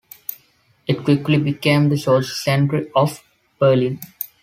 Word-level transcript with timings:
It 0.87 1.03
quickly 1.03 1.37
became 1.37 1.89
the 1.89 1.95
social 1.95 2.23
center 2.33 2.87
of 2.95 3.21
Berlin. 3.59 3.99